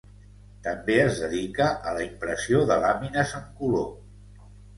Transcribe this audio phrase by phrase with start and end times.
[0.67, 3.87] També es dedica a la impressió de làmines en color.